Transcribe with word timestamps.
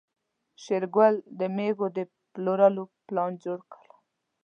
شېرګل 0.63 1.15
د 1.39 1.41
مېږو 1.55 1.87
د 1.97 1.99
پلورلو 2.33 2.83
پلان 3.07 3.31
جوړ 3.43 3.59
کړ. 3.71 3.85